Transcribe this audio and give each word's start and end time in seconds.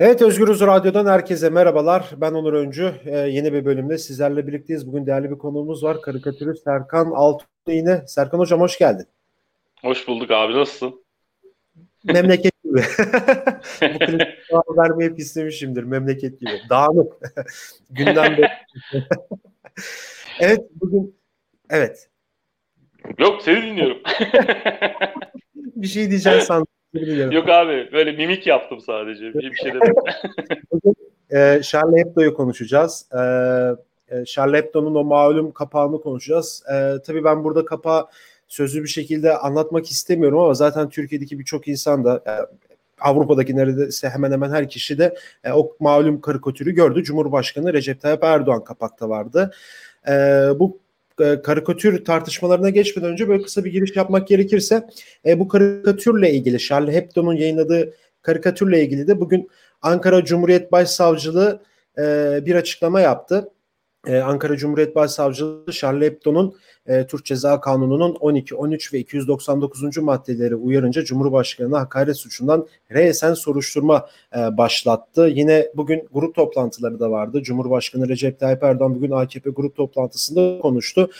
Evet 0.00 0.22
Özgürüz 0.22 0.60
Radyo'dan 0.60 1.06
herkese 1.06 1.50
merhabalar. 1.50 2.10
Ben 2.16 2.32
Onur 2.32 2.52
Öncü. 2.52 2.94
Ee, 3.04 3.18
yeni 3.18 3.52
bir 3.52 3.64
bölümde 3.64 3.98
sizlerle 3.98 4.46
birlikteyiz. 4.46 4.86
Bugün 4.86 5.06
değerli 5.06 5.30
bir 5.30 5.38
konuğumuz 5.38 5.84
var. 5.84 6.00
Karikatürist 6.02 6.64
Serkan 6.64 7.10
Altun 7.10 7.46
yine. 7.68 8.02
Serkan 8.06 8.38
Hocam 8.38 8.60
hoş 8.60 8.78
geldin. 8.78 9.06
Hoş 9.82 10.08
bulduk 10.08 10.30
abi 10.30 10.54
nasılsın? 10.54 11.04
Memleket 12.04 12.52
gibi. 12.64 12.82
Bu 14.52 14.76
vermeyi 14.76 15.10
hep 15.10 15.18
istemişimdir. 15.18 15.82
Memleket 15.82 16.40
gibi. 16.40 16.60
Dağınık. 16.70 17.12
Günden 17.90 18.36
beri. 18.36 18.48
evet 20.40 20.60
bugün 20.74 21.16
evet. 21.70 22.08
Yok 23.18 23.42
seni 23.42 23.62
dinliyorum. 23.62 23.98
bir 25.56 25.86
şey 25.86 26.10
diyeceğim 26.10 26.40
sandım. 26.40 26.66
Yok 27.30 27.48
abi 27.48 27.88
böyle 27.92 28.12
mimik 28.12 28.46
yaptım 28.46 28.80
sadece. 28.80 29.34
Bir, 29.34 29.50
bir 29.50 29.56
şey 29.56 29.74
demedim. 29.74 29.94
Bugün 30.72 30.94
e, 31.30 31.60
Charlie 31.62 32.00
Hebdo'yu 32.00 32.34
konuşacağız. 32.34 33.06
E, 33.12 33.20
e, 34.16 34.24
Charlie 34.24 34.56
Hebdo'nun 34.56 34.94
o 34.94 35.04
malum 35.04 35.52
kapağını 35.52 36.00
konuşacağız. 36.00 36.64
E, 36.72 37.02
tabii 37.06 37.24
ben 37.24 37.44
burada 37.44 37.64
kapağı 37.64 38.06
sözlü 38.48 38.82
bir 38.82 38.88
şekilde 38.88 39.36
anlatmak 39.38 39.90
istemiyorum 39.90 40.38
ama 40.38 40.54
zaten 40.54 40.88
Türkiye'deki 40.88 41.38
birçok 41.38 41.68
insan 41.68 42.04
da 42.04 42.22
e, 42.26 42.32
Avrupa'daki 43.00 43.56
neredeyse 43.56 44.08
hemen 44.08 44.32
hemen 44.32 44.50
her 44.50 44.68
kişi 44.68 44.98
de 44.98 45.16
e, 45.44 45.52
o 45.52 45.76
malum 45.80 46.20
karikatürü 46.20 46.70
gördü. 46.70 47.02
Cumhurbaşkanı 47.04 47.72
Recep 47.72 48.00
Tayyip 48.00 48.24
Erdoğan 48.24 48.64
kapakta 48.64 49.08
vardı. 49.08 49.52
E, 50.08 50.12
bu 50.58 50.81
karikatür 51.16 52.04
tartışmalarına 52.04 52.70
geçmeden 52.70 53.10
önce 53.10 53.28
böyle 53.28 53.42
kısa 53.42 53.64
bir 53.64 53.72
giriş 53.72 53.96
yapmak 53.96 54.28
gerekirse 54.28 54.88
e, 55.26 55.40
bu 55.40 55.48
karikatürle 55.48 56.32
ilgili 56.32 56.58
Charlie 56.58 56.92
Hebdo'nun 56.92 57.34
yayınladığı 57.34 57.94
karikatürle 58.22 58.84
ilgili 58.84 59.08
de 59.08 59.20
bugün 59.20 59.48
Ankara 59.82 60.24
Cumhuriyet 60.24 60.72
Başsavcılığı 60.72 61.62
e, 61.98 62.02
bir 62.46 62.54
açıklama 62.54 63.00
yaptı 63.00 63.48
e, 64.06 64.18
Ankara 64.18 64.56
Cumhuriyet 64.56 64.96
Başsavcılığı 64.96 65.72
Charlie 65.72 66.06
Hebdo'nun 66.06 66.56
e, 66.86 67.06
Türk 67.06 67.24
Ceza 67.24 67.60
Kanunu'nun 67.60 68.14
12, 68.14 68.54
13 68.54 68.94
ve 68.94 68.98
299. 68.98 69.98
maddeleri 69.98 70.54
uyarınca 70.54 71.04
Cumhurbaşkanı'na 71.04 71.80
hakaret 71.80 72.16
suçundan 72.16 72.66
resen 72.90 73.34
soruşturma 73.34 74.08
e, 74.36 74.56
başlattı. 74.56 75.30
Yine 75.34 75.68
bugün 75.76 76.08
grup 76.12 76.34
toplantıları 76.34 77.00
da 77.00 77.10
vardı. 77.10 77.42
Cumhurbaşkanı 77.42 78.08
Recep 78.08 78.40
Tayyip 78.40 78.62
Erdoğan 78.62 78.94
bugün 78.94 79.10
AKP 79.10 79.50
grup 79.50 79.76
toplantısında 79.76 80.58
konuştu. 80.60 81.10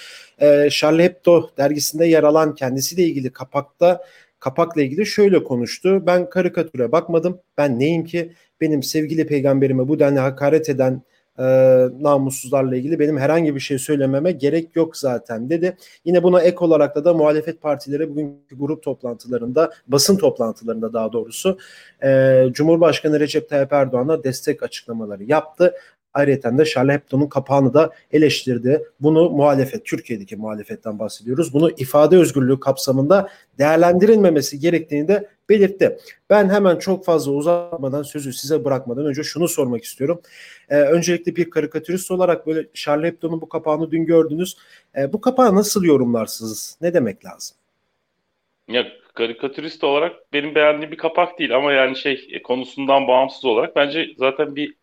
E, 0.41 0.69
Charlie 0.71 1.05
Hebdo 1.05 1.51
dergisinde 1.59 2.07
yer 2.07 2.23
alan 2.23 2.55
kendisiyle 2.55 3.03
ilgili 3.03 3.33
kapakta 3.33 4.05
kapakla 4.39 4.83
ilgili 4.83 5.07
şöyle 5.07 5.45
konuştu. 5.45 6.07
Ben 6.07 6.31
karikatüre 6.31 6.93
bakmadım. 6.93 7.41
Ben 7.59 7.79
neyim 7.79 8.05
ki? 8.05 8.33
Benim 8.61 8.83
sevgili 8.83 9.27
peygamberime 9.27 9.89
bu 9.89 9.99
denli 9.99 10.19
hakaret 10.19 10.69
eden 10.69 11.03
e, 11.39 11.45
namussuzlarla 12.01 12.77
ilgili 12.77 12.99
benim 12.99 13.19
herhangi 13.19 13.55
bir 13.55 13.61
şey 13.61 13.79
söylememe 13.79 14.33
gerek 14.33 14.77
yok 14.77 14.97
zaten 14.97 15.51
dedi. 15.51 15.77
Yine 16.05 16.23
buna 16.23 16.43
ek 16.43 16.57
olarak 16.61 16.97
da 16.97 17.05
da 17.05 17.15
muhalefet 17.15 17.63
partileri 17.63 18.11
bugünkü 18.11 18.59
grup 18.59 18.83
toplantılarında, 18.83 19.71
basın 19.87 20.17
toplantılarında 20.17 20.93
daha 20.93 21.13
doğrusu 21.13 21.59
e, 22.05 22.45
Cumhurbaşkanı 22.53 23.21
Recep 23.21 23.49
Tayyip 23.49 23.73
Erdoğan'a 23.73 24.25
destek 24.25 24.63
açıklamaları 24.63 25.25
yaptı. 25.25 25.75
Ayrıca 26.15 26.59
de 26.59 26.65
Charlie 26.65 26.93
Hebdo'nun 26.93 27.27
kapağını 27.27 27.75
da 27.75 27.91
eleştirdi. 28.13 28.83
Bunu 29.01 29.31
muhalefet, 29.31 29.85
Türkiye'deki 29.85 30.37
muhalefetten 30.37 30.99
bahsediyoruz. 30.99 31.55
Bunu 31.55 31.71
ifade 31.71 32.17
özgürlüğü 32.17 32.61
kapsamında 32.61 33.29
değerlendirilmemesi 33.59 34.59
gerektiğini 34.59 35.09
de 35.09 35.29
belirtti. 35.49 35.99
Ben 36.31 36.49
hemen 36.49 36.79
çok 36.79 37.05
fazla 37.05 37.33
uzatmadan 37.33 38.03
sözü 38.03 38.33
size 38.33 38.65
bırakmadan 38.65 39.07
önce 39.07 39.23
şunu 39.23 39.49
sormak 39.49 39.85
istiyorum. 39.85 40.21
Ee, 40.69 40.77
öncelikle 40.77 41.37
bir 41.37 41.51
karikatürist 41.51 42.11
olarak 42.11 42.47
böyle 42.47 42.67
Charlie 42.75 43.07
Hebdo'nun 43.07 43.41
bu 43.41 43.49
kapağını 43.49 43.91
dün 43.91 44.07
gördünüz. 44.07 44.57
Ee, 44.97 45.13
bu 45.13 45.21
kapağı 45.21 45.55
nasıl 45.55 45.85
yorumlarsınız? 45.85 46.79
Ne 46.81 46.95
demek 46.95 47.25
lazım? 47.25 47.57
Ya 48.69 48.87
karikatürist 49.15 49.85
olarak 49.85 50.33
benim 50.33 50.55
beğendiğim 50.55 50.93
bir 50.93 50.97
kapak 50.97 51.39
değil 51.39 51.57
ama 51.57 51.73
yani 51.73 51.97
şey 51.97 52.29
e, 52.33 52.43
konusundan 52.43 53.09
bağımsız 53.09 53.45
olarak 53.45 53.77
bence 53.77 54.07
zaten 54.19 54.57
bir 54.57 54.75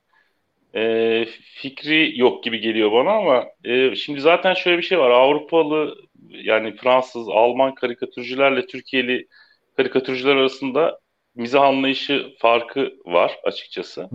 e, 0.75 1.25
fikri 1.41 2.19
yok 2.19 2.43
gibi 2.43 2.59
geliyor 2.59 2.91
bana 2.91 3.11
ama 3.11 3.45
e, 3.63 3.95
şimdi 3.95 4.21
zaten 4.21 4.53
şöyle 4.53 4.77
bir 4.77 4.83
şey 4.83 4.99
var. 4.99 5.09
Avrupalı 5.09 5.95
yani 6.29 6.75
Fransız, 6.75 7.29
Alman 7.29 7.75
karikatürcülerle 7.75 8.65
Türkiye'li 8.65 9.27
karikatürcüler 9.77 10.35
arasında 10.35 10.99
mizah 11.35 11.61
anlayışı 11.61 12.35
farkı 12.39 12.93
var 13.05 13.39
açıkçası. 13.43 14.09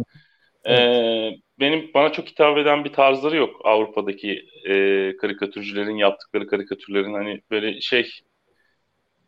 Ee, 0.69 1.31
benim 1.60 1.91
bana 1.94 2.12
çok 2.12 2.28
hitap 2.28 2.59
eden 2.59 2.84
bir 2.84 2.93
tarzları 2.93 3.37
yok 3.37 3.60
Avrupa'daki 3.64 4.44
e, 4.69 4.72
karikatürcülerin 5.16 5.97
yaptıkları 5.97 6.47
karikatürlerin 6.47 7.14
hani 7.14 7.41
böyle 7.50 7.81
şey 7.81 8.10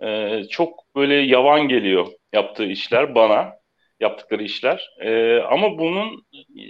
e, 0.02 0.42
çok 0.50 0.94
böyle 0.96 1.14
yavan 1.14 1.68
geliyor 1.68 2.06
yaptığı 2.32 2.64
işler 2.64 3.14
bana 3.14 3.52
yaptıkları 4.00 4.42
işler. 4.42 4.90
E, 5.00 5.38
ama 5.40 5.78
bunun 5.78 6.26
e, 6.34 6.64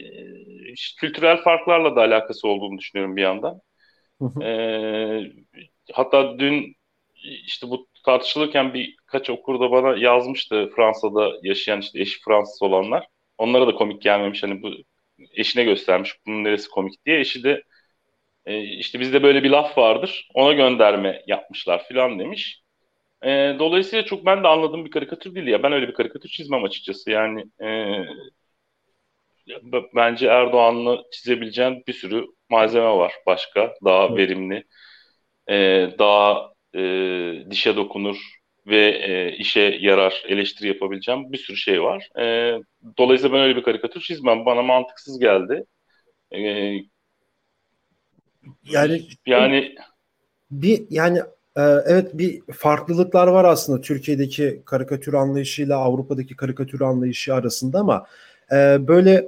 kültürel 1.01 1.37
farklarla 1.43 1.97
da 1.97 2.01
alakası 2.01 2.49
olduğunu 2.49 2.79
düşünüyorum 2.79 3.17
bir 3.17 3.23
yandan. 3.23 3.61
E, 4.43 4.49
hatta 5.93 6.39
dün 6.39 6.77
işte 7.47 7.71
bu 7.71 7.89
tartışılırken 8.05 8.75
birkaç 8.75 9.31
okur 9.31 9.61
da 9.61 9.71
bana 9.71 9.97
yazmıştı 9.97 10.71
Fransa'da 10.77 11.33
yaşayan 11.43 11.81
işte 11.81 12.01
eşi 12.01 12.21
Fransız 12.25 12.63
olanlar. 12.63 13.07
Onlara 13.39 13.67
da 13.67 13.75
komik 13.75 14.03
gelmemiş 14.03 14.43
hani 14.43 14.63
bu 14.63 14.71
eşine 15.33 15.65
göstermiş 15.65 16.15
bunun 16.27 16.45
neresi 16.45 16.69
komik 16.69 17.07
diye. 17.07 17.21
Eşi 17.21 17.45
de 17.45 17.63
e, 18.47 18.61
işte 18.63 19.01
bizde 19.01 19.23
böyle 19.23 19.43
bir 19.43 19.51
laf 19.51 19.79
vardır 19.79 20.29
ona 20.35 20.53
gönderme 20.53 21.23
yapmışlar 21.27 21.85
filan 21.89 22.19
demiş. 22.19 22.63
E, 23.25 23.57
dolayısıyla 23.59 24.05
çok 24.05 24.27
ben 24.27 24.45
de 24.45 24.49
anladığım 24.49 24.85
bir 24.85 24.91
karikatür 24.91 25.35
değil 25.35 25.47
ya. 25.47 25.63
Ben 25.63 25.73
öyle 25.73 25.89
bir 25.89 25.95
karikatür 25.95 26.29
çizmem 26.29 26.65
açıkçası. 26.65 27.11
Yani 27.11 27.45
e, 27.63 27.69
bence 29.95 30.27
Erdoğan'la 30.27 31.03
çizebileceğin 31.13 31.83
bir 31.87 31.93
sürü 31.93 32.27
malzeme 32.51 32.91
var 32.91 33.13
başka. 33.27 33.75
Daha 33.85 34.07
evet. 34.07 34.17
verimli, 34.17 34.65
e, 35.49 35.89
daha 35.99 36.53
e, 36.75 36.81
dişe 37.51 37.77
dokunur 37.77 38.17
ve 38.67 38.89
e, 38.89 39.37
işe 39.37 39.79
yarar, 39.81 40.25
eleştiri 40.29 40.69
yapabileceğim 40.69 41.33
bir 41.33 41.39
sürü 41.39 41.57
şey 41.57 41.83
var. 41.83 42.09
E, 42.19 42.59
dolayısıyla 42.99 43.37
ben 43.37 43.43
öyle 43.45 43.57
bir 43.57 43.63
karikatür 43.63 44.01
çizmem. 44.01 44.47
Bana 44.47 44.63
mantıksız 44.63 45.19
geldi. 45.19 45.65
E, 46.31 46.41
yani 48.65 49.03
yani 49.27 49.75
bir 50.51 50.87
yani 50.91 51.21
evet 51.61 52.19
bir 52.19 52.41
farklılıklar 52.53 53.27
var 53.27 53.45
aslında 53.45 53.81
Türkiye'deki 53.81 54.63
karikatür 54.65 55.15
anlayışıyla 55.15 55.79
Avrupa'daki 55.79 56.37
karikatür 56.37 56.81
anlayışı 56.81 57.35
arasında 57.35 57.79
ama 57.79 58.07
e, 58.53 58.89
böyle 58.89 59.27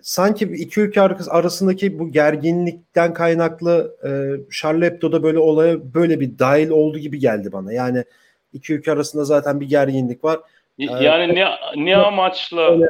sanki 0.00 0.44
iki 0.44 0.80
ülke 0.80 1.00
arasındaki 1.30 1.98
bu 1.98 2.12
gerginlikten 2.12 3.14
kaynaklı 3.14 3.96
e, 4.04 4.10
Charlie 4.50 4.86
Hebdo'da 4.86 5.22
böyle 5.22 5.38
olaya 5.38 5.94
böyle 5.94 6.20
bir 6.20 6.38
dahil 6.38 6.70
oldu 6.70 6.98
gibi 6.98 7.18
geldi 7.18 7.52
bana. 7.52 7.72
Yani 7.72 8.04
iki 8.52 8.74
ülke 8.74 8.92
arasında 8.92 9.24
zaten 9.24 9.60
bir 9.60 9.68
gerginlik 9.68 10.24
var. 10.24 10.40
Yani 10.78 11.32
ee, 11.32 11.34
ne 11.34 11.46
ne 11.76 11.96
amaçla 11.96 12.72
öyle. 12.72 12.88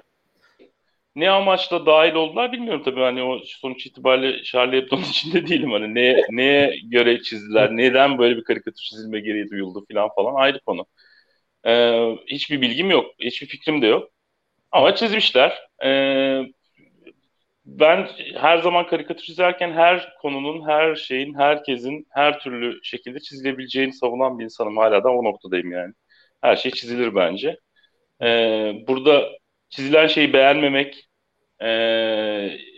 Ne 1.16 1.30
amaçla 1.30 1.86
dahil 1.86 2.14
oldular 2.14 2.52
bilmiyorum 2.52 2.82
tabii 2.84 3.00
hani 3.00 3.22
o 3.22 3.38
sonuç 3.44 3.86
itibariyle 3.86 4.42
Charlie 4.42 4.76
Hebdo'nun 4.82 5.02
içinde 5.02 5.46
değilim 5.46 5.70
hani 5.72 5.94
ne 5.94 6.22
neye 6.30 6.76
göre 6.84 7.22
çizdiler 7.22 7.70
neden 7.76 8.18
böyle 8.18 8.36
bir 8.36 8.44
karikatür 8.44 8.82
çizilme 8.82 9.20
gereği 9.20 9.50
duyuldu 9.50 9.84
falan 9.92 10.08
falan 10.16 10.34
ayrı 10.34 10.60
konu. 10.60 10.86
Ee, 11.66 12.16
hiçbir 12.26 12.60
bilgim 12.62 12.90
yok 12.90 13.06
hiçbir 13.20 13.46
fikrim 13.46 13.82
de 13.82 13.86
yok 13.86 14.10
ama 14.72 14.96
çizmişler. 14.96 15.58
Ee, 15.84 16.42
ben 17.66 18.08
her 18.36 18.58
zaman 18.58 18.86
karikatür 18.86 19.22
çizerken 19.24 19.72
her 19.72 20.14
konunun, 20.22 20.68
her 20.68 20.94
şeyin, 20.96 21.34
herkesin 21.34 22.06
her 22.10 22.40
türlü 22.40 22.80
şekilde 22.84 23.20
çizilebileceğini 23.20 23.92
savunan 23.92 24.38
bir 24.38 24.44
insanım. 24.44 24.76
Hala 24.76 25.04
da 25.04 25.10
o 25.12 25.24
noktadayım 25.24 25.72
yani. 25.72 25.92
Her 26.40 26.56
şey 26.56 26.70
çizilir 26.72 27.14
bence. 27.14 27.58
Ee, 28.22 28.74
burada 28.88 29.22
çizilen 29.76 30.06
şeyi 30.06 30.32
beğenmemek, 30.32 31.08
e, 31.60 31.68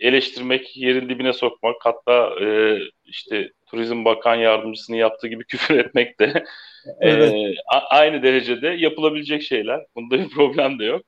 eleştirmek, 0.01 0.77
yerin 0.77 1.09
dibine 1.09 1.33
sokmak, 1.33 1.75
hatta 1.79 2.35
e, 2.41 2.79
işte 3.05 3.51
Turizm 3.71 4.05
Bakan 4.05 4.35
Yardımcısını 4.35 4.97
yaptığı 4.97 5.27
gibi 5.27 5.43
küfür 5.47 5.79
etmek 5.79 6.19
de 6.19 6.25
e, 7.01 7.09
evet. 7.09 7.33
e, 7.33 7.55
aynı 7.89 8.23
derecede 8.23 8.67
yapılabilecek 8.67 9.41
şeyler. 9.43 9.81
Bunda 9.95 10.19
bir 10.19 10.29
problem 10.29 10.79
de 10.79 10.85
yok. 10.85 11.01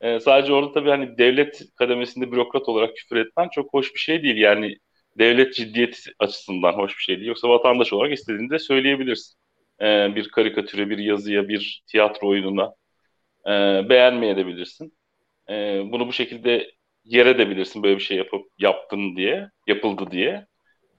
E, 0.00 0.20
sadece 0.20 0.52
orada 0.52 0.72
tabii 0.72 0.90
hani 0.90 1.18
devlet 1.18 1.62
kademesinde 1.76 2.32
bürokrat 2.32 2.68
olarak 2.68 2.96
küfür 2.96 3.16
etmen 3.16 3.48
çok 3.48 3.74
hoş 3.74 3.94
bir 3.94 3.98
şey 4.00 4.22
değil. 4.22 4.36
Yani 4.36 4.76
devlet 5.18 5.54
ciddiyeti 5.54 6.00
açısından 6.18 6.72
hoş 6.72 6.98
bir 6.98 7.02
şey 7.02 7.16
değil. 7.16 7.28
Yoksa 7.28 7.48
vatandaş 7.48 7.92
olarak 7.92 8.12
istediğinde 8.12 8.58
söyleyebilirsin. 8.58 9.38
E, 9.80 10.16
bir 10.16 10.28
karikatüre, 10.28 10.90
bir 10.90 10.98
yazıya, 10.98 11.48
bir 11.48 11.82
tiyatro 11.86 12.28
oyununa 12.28 12.74
e, 13.46 13.50
beğenmeyebilirsin. 13.88 14.92
E, 15.50 15.82
bunu 15.92 16.08
bu 16.08 16.12
şekilde 16.12 16.70
yere 17.04 17.38
de 17.38 17.50
bilirsin 17.50 17.82
böyle 17.82 17.96
bir 17.96 18.02
şey 18.02 18.16
yapıp 18.16 18.46
yaptın 18.58 19.16
diye, 19.16 19.48
yapıldı 19.66 20.10
diye. 20.10 20.46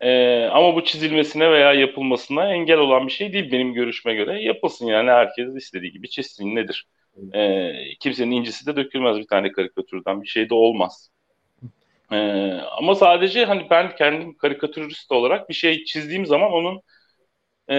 E, 0.01 0.43
ama 0.45 0.75
bu 0.75 0.83
çizilmesine 0.83 1.51
veya 1.51 1.73
yapılmasına 1.73 2.53
engel 2.53 2.77
olan 2.77 3.07
bir 3.07 3.11
şey 3.11 3.33
değil 3.33 3.51
benim 3.51 3.73
görüşme 3.73 4.13
göre. 4.15 4.43
Yapılsın 4.43 4.87
yani 4.87 5.09
herkes 5.11 5.55
istediği 5.55 5.91
gibi 5.91 6.09
çizsin 6.09 6.55
nedir? 6.55 6.87
E, 7.33 7.71
kimsenin 7.99 8.31
incisi 8.31 8.65
de 8.65 8.75
dökülmez 8.75 9.17
bir 9.17 9.27
tane 9.27 9.51
karikatürden 9.51 10.21
bir 10.21 10.27
şey 10.27 10.49
de 10.49 10.53
olmaz. 10.53 11.09
E, 12.11 12.17
ama 12.77 12.95
sadece 12.95 13.45
hani 13.45 13.67
ben 13.69 13.95
kendim 13.95 14.37
karikatürist 14.37 15.11
olarak 15.11 15.49
bir 15.49 15.53
şey 15.53 15.83
çizdiğim 15.83 16.25
zaman 16.25 16.51
onun 16.51 16.81
e, 17.69 17.77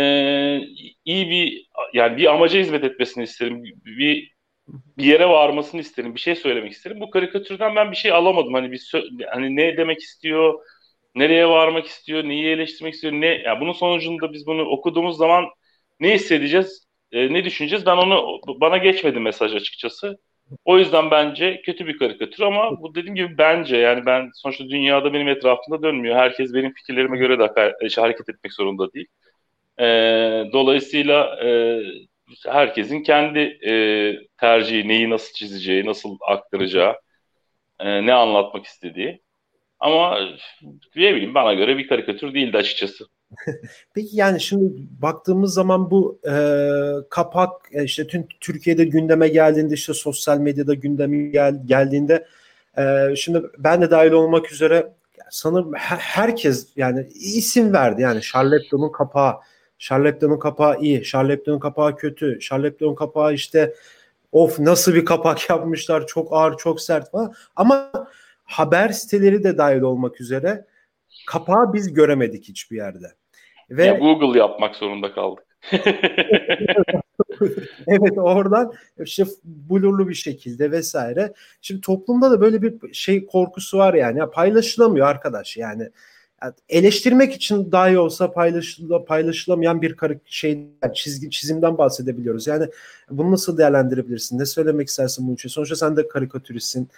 iyi 1.04 1.30
bir 1.30 1.66
yani 1.92 2.16
bir 2.16 2.34
amaca 2.34 2.60
hizmet 2.60 2.84
etmesini 2.84 3.24
isterim. 3.24 3.62
Bir 3.84 4.35
bir 4.68 5.04
yere 5.04 5.28
varmasını 5.28 5.80
isterim. 5.80 6.14
Bir 6.14 6.20
şey 6.20 6.36
söylemek 6.36 6.72
isterim. 6.72 7.00
Bu 7.00 7.10
karikatürden 7.10 7.76
ben 7.76 7.90
bir 7.90 7.96
şey 7.96 8.12
alamadım. 8.12 8.54
Hani 8.54 8.72
bir 8.72 8.90
hani 9.30 9.56
ne 9.56 9.76
demek 9.76 10.00
istiyor? 10.00 10.54
Nereye 11.14 11.48
varmak 11.48 11.86
istiyor? 11.86 12.24
Neyi 12.24 12.46
eleştirmek 12.46 12.94
istiyor? 12.94 13.12
Ne 13.12 13.26
ya 13.26 13.34
yani 13.34 13.60
bunun 13.60 13.72
sonucunda 13.72 14.32
biz 14.32 14.46
bunu 14.46 14.62
okuduğumuz 14.62 15.16
zaman 15.16 15.44
ne 16.00 16.14
hissedeceğiz? 16.14 16.86
E, 17.12 17.32
ne 17.32 17.44
düşüneceğiz? 17.44 17.86
Ben 17.86 17.96
onu 17.96 18.40
bana 18.60 18.76
geçmedi 18.76 19.20
mesaj 19.20 19.54
açıkçası. 19.54 20.18
O 20.64 20.78
yüzden 20.78 21.10
bence 21.10 21.62
kötü 21.62 21.86
bir 21.86 21.98
karikatür 21.98 22.42
ama 22.42 22.82
bu 22.82 22.94
dediğim 22.94 23.14
gibi 23.14 23.38
bence 23.38 23.76
yani 23.76 24.06
ben 24.06 24.30
sonuçta 24.34 24.64
dünyada 24.68 25.12
benim 25.12 25.28
etrafımda 25.28 25.82
dönmüyor. 25.82 26.16
Herkes 26.16 26.54
benim 26.54 26.74
fikirlerime 26.74 27.18
göre 27.18 27.38
de 27.38 27.74
hareket 27.96 28.28
etmek 28.28 28.52
zorunda 28.52 28.92
değil. 28.92 29.06
E, 29.80 29.84
dolayısıyla 30.52 31.44
e, 31.44 31.80
herkesin 32.46 33.02
kendi 33.02 33.38
e, 33.38 33.72
tercihi, 34.40 34.88
neyi 34.88 35.10
nasıl 35.10 35.32
çizeceği, 35.32 35.86
nasıl 35.86 36.18
aktaracağı, 36.28 36.96
e, 37.80 38.06
ne 38.06 38.12
anlatmak 38.12 38.66
istediği. 38.66 39.22
Ama 39.80 40.18
ne 40.96 41.14
bileyim 41.14 41.34
bana 41.34 41.54
göre 41.54 41.78
bir 41.78 41.88
karikatür 41.88 42.34
değildi 42.34 42.56
açıkçası. 42.56 43.04
Peki 43.94 44.08
yani 44.12 44.40
şimdi 44.40 44.72
baktığımız 45.02 45.54
zaman 45.54 45.90
bu 45.90 46.20
e, 46.24 46.34
kapak 47.10 47.50
e, 47.72 47.84
işte 47.84 48.06
tüm 48.06 48.26
Türkiye'de 48.40 48.84
gündeme 48.84 49.28
geldiğinde 49.28 49.74
işte 49.74 49.94
sosyal 49.94 50.38
medyada 50.38 50.74
gündeme 50.74 51.28
gel, 51.28 51.54
geldiğinde 51.66 52.26
e, 52.78 53.16
şimdi 53.16 53.42
ben 53.58 53.82
de 53.82 53.90
dahil 53.90 54.10
olmak 54.10 54.52
üzere 54.52 54.92
sanırım 55.30 55.72
herkes 55.98 56.68
yani 56.76 57.06
isim 57.14 57.72
verdi 57.72 58.02
yani 58.02 58.22
Charlotte'un 58.22 58.92
kapağı 58.92 59.36
Charlotte 59.78 60.38
kapağı 60.40 60.80
iyi, 60.80 61.04
Charlotte 61.04 61.58
kapağı 61.58 61.96
kötü, 61.96 62.38
Charlotte 62.40 62.94
kapağı 62.94 63.34
işte 63.34 63.74
of 64.32 64.58
nasıl 64.58 64.94
bir 64.94 65.04
kapak 65.04 65.50
yapmışlar 65.50 66.06
çok 66.06 66.32
ağır 66.32 66.56
çok 66.56 66.80
sert 66.80 67.10
falan 67.10 67.34
ama 67.56 67.92
haber 68.44 68.88
siteleri 68.88 69.44
de 69.44 69.58
dahil 69.58 69.80
olmak 69.80 70.20
üzere 70.20 70.64
kapağı 71.26 71.72
biz 71.72 71.94
göremedik 71.94 72.48
hiçbir 72.48 72.76
yerde. 72.76 73.06
Ve 73.70 73.84
ya 73.84 73.94
Google 73.94 74.38
yapmak 74.38 74.76
zorunda 74.76 75.12
kaldık. 75.12 75.44
evet 77.86 78.18
oradan 78.18 78.72
işte 79.04 79.24
blurlu 79.44 80.08
bir 80.08 80.14
şekilde 80.14 80.70
vesaire. 80.70 81.32
Şimdi 81.60 81.80
toplumda 81.80 82.30
da 82.30 82.40
böyle 82.40 82.62
bir 82.62 82.92
şey 82.92 83.26
korkusu 83.26 83.78
var 83.78 83.94
yani. 83.94 84.18
Ya 84.18 84.30
paylaşılamıyor 84.30 85.06
arkadaş 85.06 85.56
yani 85.56 85.90
yani 86.42 86.54
eleştirmek 86.68 87.34
için 87.34 87.72
dahi 87.72 87.98
olsa 87.98 88.32
paylaşıla, 88.32 89.04
paylaşılamayan 89.04 89.82
bir 89.82 89.96
şey 90.26 90.58
çizgi 90.94 91.30
çizimden 91.30 91.78
bahsedebiliyoruz. 91.78 92.46
Yani 92.46 92.66
bunu 93.10 93.32
nasıl 93.32 93.58
değerlendirebilirsin? 93.58 94.38
Ne 94.38 94.46
söylemek 94.46 94.88
istersin 94.88 95.28
bu 95.28 95.34
için? 95.34 95.48
Sonuçta 95.48 95.76
sen 95.76 95.96
de 95.96 96.08
karikatüristsin. 96.08 96.88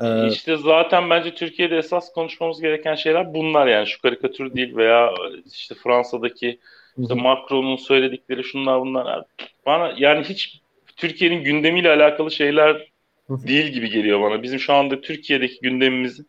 Ee... 0.00 0.28
İşte 0.28 0.56
zaten 0.56 1.10
bence 1.10 1.34
Türkiye'de 1.34 1.76
esas 1.76 2.12
konuşmamız 2.12 2.60
gereken 2.60 2.94
şeyler 2.94 3.34
bunlar 3.34 3.66
yani 3.66 3.86
şu 3.86 4.02
karikatür 4.02 4.54
değil 4.54 4.76
veya 4.76 5.10
işte 5.52 5.74
Fransa'daki 5.74 6.58
işte 6.98 7.14
Macron'un 7.14 7.76
söyledikleri 7.76 8.44
şunlar 8.44 8.80
bunlar. 8.80 9.24
Bana 9.66 9.94
yani 9.96 10.24
hiç 10.24 10.60
Türkiye'nin 10.96 11.44
gündemiyle 11.44 11.90
alakalı 11.90 12.30
şeyler 12.30 12.92
değil 13.30 13.66
gibi 13.66 13.90
geliyor 13.90 14.20
bana. 14.20 14.42
Bizim 14.42 14.58
şu 14.58 14.72
anda 14.72 15.00
Türkiye'deki 15.00 15.60
gündemimizin 15.60 16.28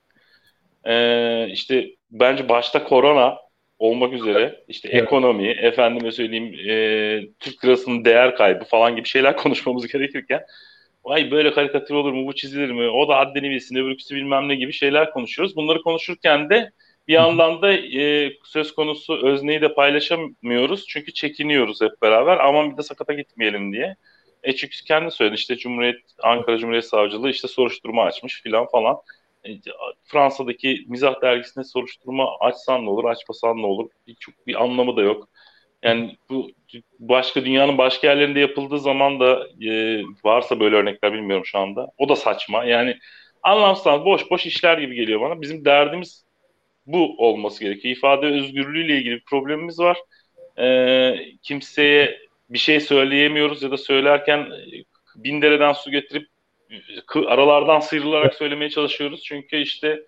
e, 0.84 1.50
işte 1.50 1.90
bence 2.12 2.50
başta 2.50 2.84
korona 2.84 3.38
olmak 3.80 4.14
üzere 4.14 4.64
işte 4.68 4.90
evet. 4.92 5.04
ekonomi, 5.04 5.48
efendime 5.48 6.12
söyleyeyim 6.12 6.54
e, 6.70 7.22
Türk 7.40 7.66
lirasının 7.66 8.06
değer 8.06 8.36
kaybı 8.36 8.66
falan 8.66 8.96
gibi 8.96 9.08
şeyler 9.08 9.38
konuşmamız 9.38 9.88
gerekirken 9.88 10.42
vay 11.08 11.32
böyle 11.32 11.54
karikatür 11.54 11.96
olur 11.96 12.14
mu, 12.14 12.28
bu 12.28 12.36
çizilir 12.36 12.72
mi, 12.72 12.90
o 12.90 13.08
da 13.08 13.18
haddini 13.18 13.50
bilsin, 13.50 13.76
öbürküsü 13.76 14.16
bilmem 14.16 14.50
ne 14.50 14.56
gibi 14.56 14.74
şeyler 14.74 15.12
konuşuyoruz. 15.12 15.56
Bunları 15.56 15.82
konuşurken 15.82 16.50
de 16.50 16.72
bir 17.08 17.14
yandan 17.14 17.62
da 17.62 17.74
e, 17.74 18.34
söz 18.44 18.76
konusu 18.76 19.28
özneyi 19.28 19.62
de 19.62 19.74
paylaşamıyoruz 19.74 20.86
çünkü 20.88 21.14
çekiniyoruz 21.14 21.82
hep 21.82 22.02
beraber 22.02 22.38
aman 22.38 22.72
bir 22.72 22.78
de 22.78 22.84
sakata 22.84 23.14
gitmeyelim 23.14 23.74
diye. 23.74 23.96
E 24.44 24.56
çünkü 24.56 24.84
kendi 24.88 25.12
söyledi 25.12 25.36
işte 25.36 25.58
Cumhuriyet 25.58 25.96
Ankara 26.24 26.58
Cumhuriyet 26.58 26.86
Savcılığı 26.86 27.30
işte 27.30 27.48
soruşturma 27.48 28.04
açmış 28.04 28.42
filan 28.42 28.68
falan. 28.68 28.98
E, 29.48 29.60
Fransa'daki 30.04 30.86
mizah 30.88 31.22
dergisine 31.22 31.64
soruşturma 31.64 32.38
açsan 32.40 32.86
ne 32.86 32.90
olur, 32.90 33.06
açmasan 33.06 33.58
ne 33.58 33.66
olur? 33.66 33.90
Çok 34.20 34.48
bir 34.48 34.64
anlamı 34.64 34.98
da 34.98 35.02
yok. 35.02 35.30
Yani 35.84 36.18
bu 36.30 36.52
başka 37.00 37.46
dünyanın 37.46 37.78
başka 37.78 38.08
yerlerinde 38.08 38.40
yapıldığı 38.40 38.80
zaman 38.80 39.20
da 39.20 39.48
e, 39.62 40.02
varsa 40.24 40.60
böyle 40.60 40.76
örnekler 40.76 41.14
bilmiyorum 41.14 41.46
şu 41.46 41.60
anda. 41.60 41.92
O 41.98 42.10
da 42.10 42.16
saçma. 42.16 42.66
Yani 42.66 42.98
anlamsız, 43.44 43.86
boş 43.86 44.32
boş 44.32 44.46
işler 44.46 44.78
gibi 44.78 44.96
geliyor 44.96 45.22
bana. 45.22 45.42
Bizim 45.42 45.66
derdimiz 45.66 46.26
bu 46.86 47.16
olması 47.18 47.64
gerekiyor. 47.64 47.96
İfade 47.96 48.26
özgürlüğüyle 48.26 48.98
ilgili 48.98 49.16
bir 49.16 49.24
problemimiz 49.26 49.80
var. 49.80 49.98
E, 50.60 51.16
kimseye 51.44 52.20
bir 52.50 52.58
şey 52.58 52.80
söyleyemiyoruz 52.80 53.64
ya 53.64 53.72
da 53.72 53.78
söylerken 53.78 54.48
bin 55.16 55.42
dereden 55.42 55.74
su 55.74 55.92
getirip 55.92 56.28
aralardan 57.28 57.80
sıyrılarak 57.80 58.34
söylemeye 58.34 58.70
çalışıyoruz. 58.70 59.24
Çünkü 59.24 59.58
işte 59.58 60.00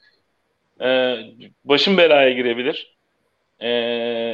e, 0.81 1.17
başım 1.63 1.97
belaya 1.97 2.29
girebilir. 2.29 2.97
E, 3.59 3.69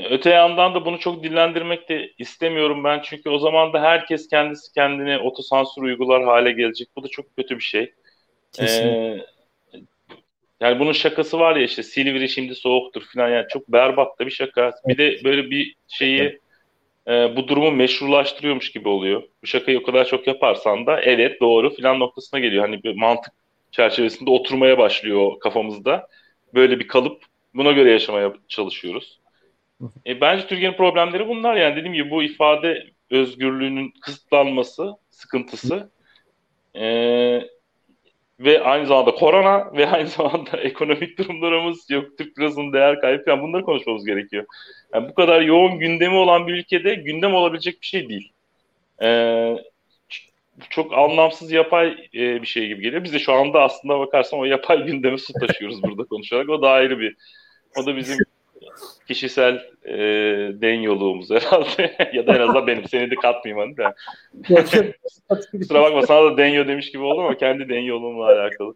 öte 0.10 0.30
yandan 0.30 0.76
da 0.76 0.86
bunu 0.86 1.00
çok 1.00 1.24
dillendirmek 1.24 1.90
de 1.90 2.12
istemiyorum 2.18 2.84
ben. 2.84 3.02
Çünkü 3.04 3.30
o 3.30 3.40
zaman 3.40 3.74
da 3.74 3.82
herkes 3.82 4.28
kendisi 4.28 4.74
kendine 4.74 5.18
otosansür 5.20 5.82
uygular 5.82 6.24
hale 6.24 6.52
gelecek. 6.52 6.88
Bu 6.96 7.04
da 7.04 7.08
çok 7.08 7.36
kötü 7.38 7.56
bir 7.58 7.64
şey. 7.64 7.94
E, 8.60 8.66
yani 10.60 10.80
bunun 10.80 10.92
şakası 10.92 11.40
var 11.40 11.56
ya 11.56 11.64
işte 11.64 11.84
Silivri 11.84 12.30
şimdi 12.30 12.56
soğuktur 12.56 13.04
falan 13.14 13.30
yani 13.30 13.46
çok 13.50 13.68
berbat 13.68 14.20
da 14.20 14.26
bir 14.26 14.32
şaka. 14.32 14.72
Bir 14.88 14.98
de 14.98 15.20
böyle 15.24 15.50
bir 15.50 15.76
şeyi 15.88 16.40
e, 17.08 17.36
bu 17.36 17.48
durumu 17.48 17.72
meşrulaştırıyormuş 17.72 18.72
gibi 18.72 18.90
oluyor. 18.90 19.24
Bu 19.44 19.48
şakayı 19.48 19.80
o 19.80 19.84
kadar 19.84 20.06
çok 20.06 20.28
yaparsan 20.28 20.86
da 20.86 21.02
evet 21.02 21.42
doğru 21.42 21.76
filan 21.76 22.00
noktasına 22.00 22.40
geliyor. 22.40 22.64
Hani 22.64 22.84
bir 22.84 22.96
mantık 22.96 23.34
çerçevesinde 23.72 24.30
oturmaya 24.30 24.78
başlıyor 24.78 25.40
kafamızda. 25.40 26.08
Böyle 26.54 26.80
bir 26.80 26.88
kalıp 26.88 27.24
buna 27.54 27.72
göre 27.72 27.92
yaşamaya 27.92 28.34
çalışıyoruz. 28.48 29.20
E, 30.08 30.22
bence 30.22 30.48
Türkiye'nin 30.48 30.78
problemleri 30.78 31.28
bunlar 31.28 31.56
yani 31.56 31.76
dediğim 31.76 31.94
gibi 31.94 32.12
bu 32.12 32.24
ifade 32.24 32.88
özgürlüğünün 33.12 33.94
kısıtlanması, 34.02 34.94
sıkıntısı. 35.10 35.90
E, 36.76 36.86
ve 38.40 38.64
aynı 38.64 38.86
zamanda 38.86 39.12
korona 39.12 39.74
ve 39.74 39.88
aynı 39.88 40.08
zamanda 40.18 40.58
ekonomik 40.58 41.18
durumlarımız 41.18 41.90
yok. 41.90 42.18
Türk 42.18 42.40
lirasının 42.40 42.74
değer 42.74 43.02
kaybı 43.02 43.26
falan 43.26 43.42
bunları 43.42 43.64
konuşmamız 43.64 44.06
gerekiyor. 44.06 44.46
Yani 44.94 45.10
bu 45.10 45.14
kadar 45.14 45.42
yoğun 45.42 45.80
gündemi 45.80 46.16
olan 46.16 46.48
bir 46.48 46.54
ülkede 46.54 46.96
gündem 46.96 47.34
olabilecek 47.34 47.82
bir 47.82 47.88
şey 47.88 48.10
değil. 48.10 48.32
Ee, 49.02 49.56
çok 50.70 50.94
anlamsız 50.94 51.52
yapay 51.52 51.88
e, 52.14 52.42
bir 52.42 52.48
şey 52.48 52.68
gibi 52.68 52.82
geliyor. 52.82 53.04
Biz 53.04 53.14
de 53.14 53.20
şu 53.20 53.34
anda 53.34 53.62
aslında 53.62 54.00
bakarsan 54.00 54.40
o 54.40 54.46
yapay 54.46 54.86
gündemi 54.86 55.20
su 55.20 55.34
taşıyoruz 55.34 55.84
burada 55.84 56.04
konuşarak. 56.04 56.50
O 56.50 56.62
da 56.62 56.70
ayrı 56.70 57.00
bir 57.00 57.16
o 57.78 57.86
da 57.86 57.96
bizim 57.96 58.18
kişisel 59.08 59.56
e, 59.86 59.98
den 60.62 60.74
yoluğumuz 60.74 61.30
herhalde. 61.30 61.96
ya 62.14 62.28
da 62.28 62.36
en 62.36 62.42
azından 62.42 62.68
benim. 62.68 62.88
Seni 62.88 63.12
de 63.12 63.16
katmayayım 63.16 63.76
hani 63.78 63.78
de. 63.78 64.94
Kusura 65.52 65.82
bakma 65.82 66.02
sana 66.02 66.32
da 66.32 66.38
denyo 66.38 66.68
demiş 66.68 66.92
gibi 66.92 67.04
oldu 67.04 67.22
ama 67.22 67.38
kendi 67.38 67.70
den 67.70 67.80
yolumla 67.80 68.26
alakalı. 68.26 68.74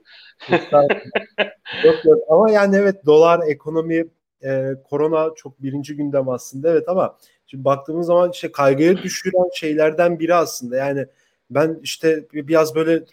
yok 1.83 2.05
yok 2.05 2.24
ama 2.29 2.51
yani 2.51 2.75
evet 2.75 3.05
dolar 3.05 3.39
ekonomi 3.48 4.05
e, 4.43 4.71
korona 4.89 5.29
çok 5.36 5.63
birinci 5.63 5.95
gündem 5.95 6.29
aslında 6.29 6.71
evet 6.71 6.89
ama 6.89 7.17
şimdi 7.48 7.65
baktığımız 7.65 8.07
zaman 8.07 8.31
işte 8.31 8.51
kaygıya 8.51 8.98
düşüren 8.98 9.50
şeylerden 9.55 10.19
biri 10.19 10.36
aslında 10.36 10.77
yani 10.77 11.05
ben 11.50 11.79
işte 11.83 12.25
biraz 12.33 12.75
böyle 12.75 13.03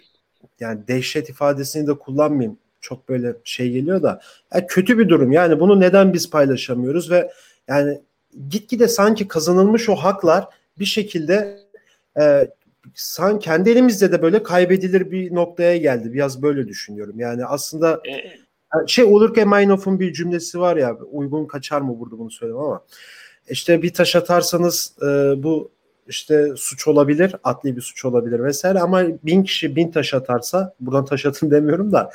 yani 0.60 0.88
dehşet 0.88 1.30
ifadesini 1.30 1.86
de 1.86 1.94
kullanmayayım 1.98 2.58
çok 2.80 3.08
böyle 3.08 3.34
şey 3.44 3.70
geliyor 3.70 4.02
da 4.02 4.20
yani 4.54 4.66
kötü 4.66 4.98
bir 4.98 5.08
durum. 5.08 5.32
Yani 5.32 5.60
bunu 5.60 5.80
neden 5.80 6.12
biz 6.12 6.30
paylaşamıyoruz 6.30 7.10
ve 7.10 7.30
yani 7.68 8.00
gitgide 8.48 8.88
sanki 8.88 9.28
kazanılmış 9.28 9.88
o 9.88 9.94
haklar 9.94 10.48
bir 10.78 10.84
şekilde 10.84 11.58
e, 12.20 12.48
san 12.94 13.38
kendi 13.38 13.70
elimizde 13.70 14.12
de 14.12 14.22
böyle 14.22 14.42
kaybedilir 14.42 15.10
bir 15.10 15.34
noktaya 15.34 15.76
geldi. 15.76 16.12
Biraz 16.12 16.42
böyle 16.42 16.68
düşünüyorum. 16.68 17.20
Yani 17.20 17.44
aslında 17.44 18.00
e, 18.08 18.86
şey 18.86 19.04
Ulrike 19.04 19.44
Meinhof'un 19.44 20.00
bir 20.00 20.12
cümlesi 20.12 20.60
var 20.60 20.76
ya 20.76 20.96
uygun 20.96 21.46
kaçar 21.46 21.80
mı 21.80 21.98
burada 21.98 22.18
bunu 22.18 22.30
söylemem 22.30 22.62
ama 22.62 22.84
işte 23.48 23.82
bir 23.82 23.92
taş 23.92 24.16
atarsanız 24.16 24.94
e, 25.02 25.06
bu 25.42 25.70
işte 26.08 26.52
suç 26.56 26.88
olabilir, 26.88 27.36
adli 27.44 27.76
bir 27.76 27.80
suç 27.80 28.04
olabilir 28.04 28.44
vesaire 28.44 28.80
ama 28.80 29.02
bin 29.24 29.42
kişi 29.42 29.76
bin 29.76 29.90
taş 29.90 30.14
atarsa 30.14 30.74
buradan 30.80 31.04
taş 31.04 31.26
atın 31.26 31.50
demiyorum 31.50 31.92
da 31.92 32.10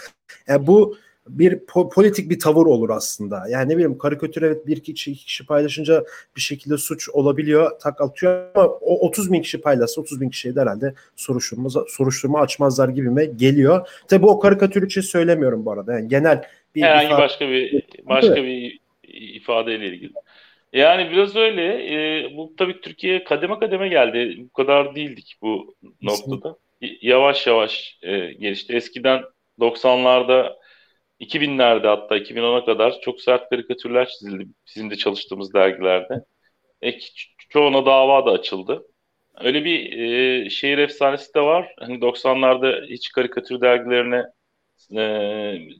yani 0.47 0.67
bu 0.67 0.97
bir 1.27 1.53
po- 1.53 1.93
politik 1.93 2.29
bir 2.29 2.39
tavır 2.39 2.65
olur 2.65 2.89
aslında. 2.89 3.43
Yani 3.49 3.69
ne 3.69 3.73
bileyim 3.73 3.97
karikatür 3.97 4.41
evet 4.41 4.67
bir 4.67 4.79
kişi 4.79 5.11
iki 5.11 5.25
kişi 5.25 5.45
paylaşınca 5.45 6.03
bir 6.35 6.41
şekilde 6.41 6.77
suç 6.77 7.09
olabiliyor 7.09 7.79
tak 7.79 8.01
atıyor 8.01 8.47
ama 8.55 8.67
o 8.67 9.07
30 9.07 9.31
bin 9.31 9.41
kişi 9.41 9.61
paylaşsa 9.61 10.01
30 10.01 10.21
bin 10.21 10.29
kişiye 10.29 10.55
de 10.55 10.61
herhalde 10.61 10.93
soruşturma, 11.15 11.69
soruşturma 11.87 12.39
açmazlar 12.39 12.89
gibime 12.89 13.25
geliyor. 13.25 13.87
Tabi 14.07 14.25
o 14.25 14.39
karikatür 14.39 14.83
için 14.83 15.01
söylemiyorum 15.01 15.65
bu 15.65 15.71
arada. 15.71 15.93
Yani 15.93 16.07
genel 16.07 16.43
bir 16.75 16.81
herhangi 16.81 17.05
ifade... 17.05 17.21
başka 17.21 17.49
bir 17.49 17.83
başka 18.05 18.35
bir 18.35 18.79
ifadeyle 19.07 19.87
ilgili. 19.87 20.13
Yani 20.73 21.11
biraz 21.11 21.35
öyle. 21.35 21.63
E, 21.65 22.23
bu 22.37 22.53
tabii 22.57 22.81
Türkiye 22.81 23.23
kademe 23.23 23.59
kademe 23.59 23.87
geldi. 23.87 24.37
Bu 24.39 24.53
kadar 24.53 24.95
değildik 24.95 25.35
bu 25.41 25.75
noktada. 26.01 26.55
Yavaş 27.01 27.47
yavaş 27.47 27.97
e, 28.01 28.33
gelişti. 28.33 28.73
Eskiden 28.73 29.23
90'larda 29.61 30.57
2000'lerde 31.19 31.87
hatta 31.87 32.17
2010'a 32.17 32.65
kadar 32.65 33.01
çok 33.01 33.21
sert 33.21 33.49
karikatürler 33.49 34.07
çizildi 34.09 34.47
bizim 34.67 34.89
de 34.91 34.95
çalıştığımız 34.97 35.53
dergilerde. 35.53 36.25
E, 36.83 36.99
çoğuna 37.49 37.85
dava 37.85 38.25
da 38.25 38.31
açıldı. 38.31 38.87
Öyle 39.41 39.65
bir 39.65 39.99
e, 40.45 40.49
şehir 40.49 40.77
efsanesi 40.77 41.33
de 41.35 41.41
var. 41.41 41.75
Hani 41.79 42.01
90'larda 42.01 42.85
hiç 42.89 43.11
karikatür 43.11 43.61
dergilerine 43.61 44.23
e, 44.91 44.97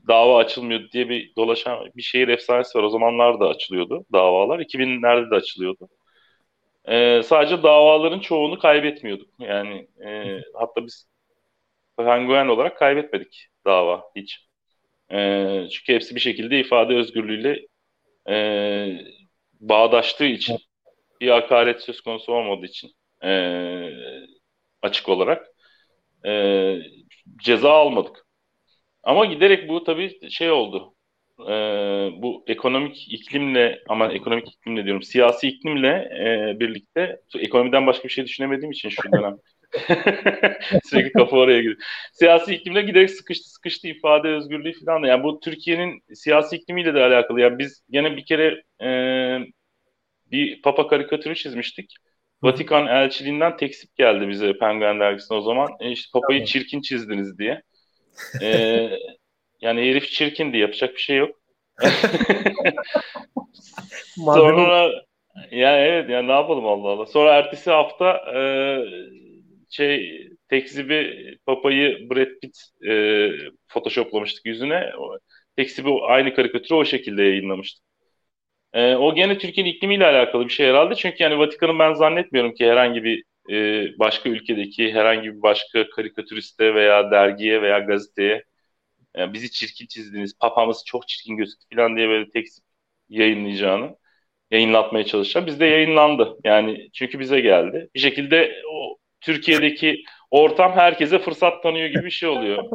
dava 0.08 0.38
açılmıyor 0.38 0.90
diye 0.92 1.08
bir 1.08 1.36
dolaşan 1.36 1.78
bir 1.96 2.02
şehir 2.02 2.28
efsanesi 2.28 2.78
var. 2.78 2.82
O 2.84 2.90
zamanlar 2.90 3.40
da 3.40 3.48
açılıyordu 3.48 4.04
davalar. 4.12 4.60
2000'lerde 4.60 5.30
de 5.30 5.34
açılıyordu. 5.34 5.88
E, 6.84 7.22
sadece 7.22 7.62
davaların 7.62 8.20
çoğunu 8.20 8.58
kaybetmiyorduk. 8.58 9.28
Yani 9.38 9.88
e, 10.04 10.40
hatta 10.54 10.86
biz 10.86 11.06
penguen 11.96 12.48
olarak 12.48 12.78
kaybetmedik 12.78 13.48
dava 13.66 14.04
hiç. 14.16 14.48
E, 15.12 15.18
çünkü 15.72 15.94
hepsi 15.94 16.14
bir 16.14 16.20
şekilde 16.20 16.60
ifade 16.60 16.94
özgürlüğüyle 16.94 17.66
e, 18.30 18.36
bağdaştığı 19.60 20.24
için 20.24 20.58
bir 21.20 21.28
hakaret 21.30 21.82
söz 21.82 22.00
konusu 22.00 22.32
olmadığı 22.32 22.66
için 22.66 22.90
e, 23.24 23.30
açık 24.82 25.08
olarak 25.08 25.46
e, 26.26 26.32
ceza 27.44 27.70
almadık. 27.72 28.26
Ama 29.02 29.26
giderek 29.26 29.68
bu 29.68 29.84
tabii 29.84 30.30
şey 30.30 30.50
oldu. 30.50 30.94
E, 31.40 31.52
bu 32.22 32.44
ekonomik 32.46 33.12
iklimle 33.12 33.82
ama 33.88 34.12
ekonomik 34.12 34.48
iklimle 34.48 34.84
diyorum 34.84 35.02
siyasi 35.02 35.48
iklimle 35.48 35.88
e, 35.88 36.60
birlikte 36.60 37.20
ekonomiden 37.38 37.86
başka 37.86 38.04
bir 38.04 38.12
şey 38.12 38.24
düşünemediğim 38.24 38.72
için 38.72 38.88
şu 38.88 39.12
dönem 39.12 39.38
sürekli 40.84 41.12
kafa 41.12 41.36
oraya 41.36 41.58
gidiyor. 41.58 41.76
Siyasi 42.12 42.54
iklimle 42.54 42.82
giderek 42.82 43.10
sıkıştı 43.10 43.50
sıkıştı 43.50 43.88
ifade 43.88 44.28
özgürlüğü 44.28 44.72
falan 44.84 45.02
da. 45.02 45.06
Yani 45.06 45.22
bu 45.22 45.40
Türkiye'nin 45.40 46.02
siyasi 46.14 46.56
iklimiyle 46.56 46.94
de 46.94 47.04
alakalı. 47.04 47.40
Yani 47.40 47.58
biz 47.58 47.82
gene 47.90 48.16
bir 48.16 48.24
kere 48.24 48.62
e, 48.82 48.88
bir 50.30 50.62
papa 50.62 50.88
karikatürü 50.88 51.34
çizmiştik. 51.34 51.94
Vatikan 52.42 52.86
elçiliğinden 52.86 53.56
teksip 53.56 53.96
geldi 53.96 54.28
bize 54.28 54.58
Penguen 54.58 55.00
dergisine 55.00 55.38
o 55.38 55.40
zaman. 55.40 55.68
E 55.80 55.90
işte 55.90 56.10
papayı 56.12 56.44
çirkin 56.44 56.80
çizdiniz 56.80 57.38
diye. 57.38 57.62
Ee, 58.42 58.90
yani 59.60 59.80
herif 59.80 60.10
çirkindi 60.10 60.58
yapacak 60.58 60.94
bir 60.94 61.00
şey 61.00 61.16
yok. 61.16 61.36
Sonra 64.16 64.90
ya 65.50 65.78
evet 65.78 66.10
ya 66.10 66.22
ne 66.22 66.32
yapalım 66.32 66.66
Allah 66.66 66.88
Allah. 66.88 67.06
Sonra 67.06 67.34
ertesi 67.34 67.70
hafta 67.70 68.16
e, 68.34 68.40
şey 69.72 70.28
tekzibi 70.48 71.16
papayı 71.46 72.10
Brad 72.10 72.40
Pitt 72.42 72.56
e, 72.88 73.30
photoshoplamıştık 73.68 74.46
yüzüne. 74.46 74.92
Tekzibi 75.56 75.90
aynı 76.02 76.34
karikatürü 76.34 76.74
o 76.74 76.84
şekilde 76.84 77.22
yayınlamıştık. 77.22 77.84
E, 78.72 78.94
o 78.96 79.14
gene 79.14 79.38
Türkiye'nin 79.38 79.70
iklimiyle 79.72 80.06
alakalı 80.06 80.44
bir 80.44 80.52
şey 80.52 80.68
herhalde. 80.68 80.94
Çünkü 80.94 81.22
yani 81.22 81.38
Vatikan'ın 81.38 81.78
ben 81.78 81.94
zannetmiyorum 81.94 82.54
ki 82.54 82.66
herhangi 82.66 83.04
bir 83.04 83.24
e, 83.50 83.86
başka 83.98 84.28
ülkedeki 84.28 84.92
herhangi 84.92 85.34
bir 85.34 85.42
başka 85.42 85.90
karikatüriste 85.90 86.74
veya 86.74 87.10
dergiye 87.10 87.62
veya 87.62 87.78
gazeteye 87.78 88.44
yani 89.16 89.32
bizi 89.32 89.50
çirkin 89.50 89.86
çizdiniz, 89.86 90.38
papamız 90.38 90.84
çok 90.86 91.08
çirkin 91.08 91.36
gözüktü 91.36 91.76
falan 91.76 91.96
diye 91.96 92.08
böyle 92.08 92.30
tekst 92.30 92.60
yayınlayacağını 93.08 93.96
yayınlatmaya 94.50 95.04
çalışacağım. 95.06 95.46
Bizde 95.46 95.66
yayınlandı. 95.66 96.38
Yani 96.44 96.90
çünkü 96.92 97.20
bize 97.20 97.40
geldi. 97.40 97.90
Bir 97.94 98.00
şekilde 98.00 98.62
o 98.70 98.98
Türkiye'deki 99.22 100.02
ortam 100.30 100.72
herkese 100.72 101.18
fırsat 101.18 101.62
tanıyor 101.62 101.88
gibi 101.88 102.04
bir 102.04 102.10
şey 102.10 102.28
oluyor. 102.28 102.64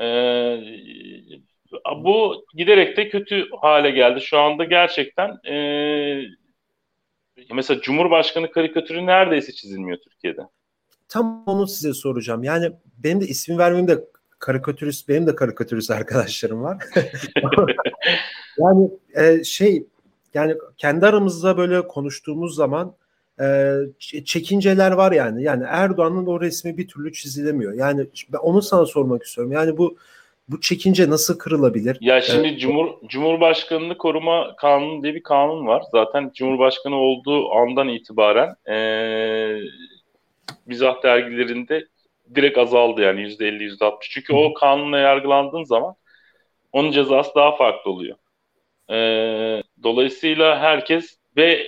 Ee, 0.00 0.58
bu 1.96 2.46
giderek 2.54 2.96
de 2.96 3.08
kötü 3.08 3.48
hale 3.60 3.90
geldi. 3.90 4.20
Şu 4.20 4.38
anda 4.38 4.64
gerçekten 4.64 5.46
e, 5.50 5.54
mesela 7.52 7.80
Cumhurbaşkanı 7.80 8.50
karikatürü 8.50 9.06
neredeyse 9.06 9.52
çizilmiyor 9.52 9.98
Türkiye'de. 9.98 10.42
Tam 11.08 11.44
onu 11.46 11.66
size 11.66 11.92
soracağım. 11.94 12.44
Yani 12.44 12.70
benim 12.98 13.20
de 13.20 13.24
ismi 13.24 13.58
vermeyeyim 13.58 13.88
de 13.88 14.04
karikatürist, 14.38 15.08
benim 15.08 15.26
de 15.26 15.34
karikatürist 15.34 15.90
arkadaşlarım 15.90 16.62
var. 16.62 16.84
yani 18.58 18.90
e, 19.14 19.44
şey 19.44 19.86
yani 20.34 20.54
kendi 20.76 21.06
aramızda 21.06 21.56
böyle 21.56 21.88
konuştuğumuz 21.88 22.54
zaman 22.54 22.96
e, 23.40 24.24
çekinceler 24.24 24.92
var 24.92 25.12
yani. 25.12 25.42
Yani 25.42 25.64
Erdoğan'ın 25.68 26.26
o 26.26 26.40
resmi 26.40 26.78
bir 26.78 26.88
türlü 26.88 27.12
çizilemiyor. 27.12 27.72
Yani 27.72 28.06
ben 28.32 28.38
onu 28.38 28.62
sana 28.62 28.86
sormak 28.86 29.22
istiyorum. 29.22 29.52
Yani 29.52 29.78
bu 29.78 29.96
bu 30.48 30.60
çekince 30.60 31.10
nasıl 31.10 31.38
kırılabilir? 31.38 31.96
Ya 32.00 32.20
şimdi 32.20 32.48
ee, 32.48 32.58
Cumhur 32.58 32.88
Cumhurbaşkanını 33.08 33.98
Koruma 33.98 34.56
Kanunu 34.56 35.02
diye 35.02 35.14
bir 35.14 35.22
kanun 35.22 35.66
var. 35.66 35.82
Zaten 35.92 36.30
Cumhurbaşkanı 36.34 36.96
olduğu 36.96 37.52
andan 37.52 37.88
itibaren 37.88 38.54
ee, 38.70 39.60
mizah 40.66 41.02
dergilerinde 41.02 41.86
direkt 42.34 42.58
azaldı 42.58 43.00
yani 43.00 43.20
yüzde 43.20 43.48
elli 43.48 43.62
yüzde 43.62 43.84
altmış. 43.84 44.10
Çünkü 44.10 44.32
o 44.32 44.54
kanunla 44.54 44.98
yargılandığın 44.98 45.64
zaman 45.64 45.94
onun 46.72 46.90
cezası 46.90 47.34
daha 47.34 47.56
farklı 47.56 47.90
oluyor. 47.90 48.16
Ee, 48.90 49.62
dolayısıyla 49.82 50.60
herkes 50.60 51.18
ve 51.36 51.66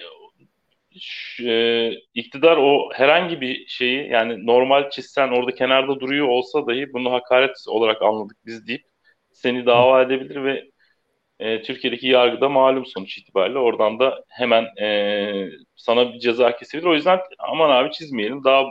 e, 1.44 1.92
iktidar 2.14 2.56
o 2.56 2.90
herhangi 2.92 3.40
bir 3.40 3.66
şeyi 3.66 4.08
yani 4.10 4.46
normal 4.46 4.90
çizsen 4.90 5.28
orada 5.28 5.54
kenarda 5.54 6.00
duruyor 6.00 6.28
olsa 6.28 6.66
dahi 6.66 6.92
bunu 6.92 7.12
hakaret 7.12 7.56
olarak 7.68 8.02
anladık 8.02 8.36
biz 8.46 8.66
deyip 8.66 8.82
seni 9.32 9.66
dava 9.66 10.02
edebilir 10.02 10.44
ve 10.44 10.70
e, 11.38 11.62
Türkiye'deki 11.62 12.06
yargıda 12.08 12.48
malum 12.48 12.86
sonuç 12.86 13.18
itibariyle 13.18 13.58
oradan 13.58 13.98
da 13.98 14.24
hemen 14.28 14.64
e, 14.82 15.50
sana 15.76 16.12
bir 16.14 16.18
ceza 16.18 16.56
kesebilir. 16.56 16.86
O 16.86 16.94
yüzden 16.94 17.20
aman 17.38 17.70
abi 17.70 17.90
çizmeyelim 17.92 18.44
daha 18.44 18.64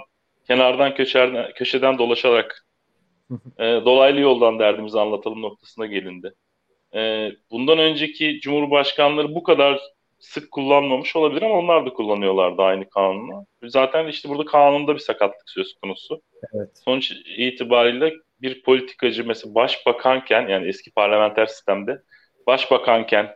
kenardan 0.48 0.96
köşerden, 0.96 1.54
köşeden 1.54 1.98
dolaşarak 1.98 2.66
e, 3.60 3.64
dolaylı 3.64 4.20
yoldan 4.20 4.60
derdimizi 4.60 5.00
anlatalım 5.00 5.42
noktasına 5.42 5.86
gelindi. 5.86 6.34
E, 6.96 7.32
bundan 7.52 7.80
önceki 7.80 8.40
cumhurbaşkanları 8.42 9.36
bu 9.36 9.44
kadar 9.44 9.80
sık 10.20 10.52
kullanmamış 10.52 11.16
olabilir 11.16 11.42
ama 11.42 11.54
onlar 11.54 11.86
da 11.86 11.94
kullanıyorlardı 11.94 12.62
aynı 12.62 12.90
kanunu. 12.90 13.46
Zaten 13.64 14.08
işte 14.08 14.30
burada 14.30 14.46
kanunda 14.46 14.94
bir 14.94 15.00
sakatlık 15.00 15.50
söz 15.50 15.74
konusu. 15.82 16.22
Evet. 16.54 16.70
Sonuç 16.86 17.12
itibariyle 17.38 18.14
bir 18.42 18.64
politikacı 18.64 19.28
mesela 19.28 19.56
başbakanken 19.56 20.48
yani 20.48 20.68
eski 20.68 20.92
parlamenter 20.92 21.46
sistemde 21.46 22.02
başbakanken 22.48 23.36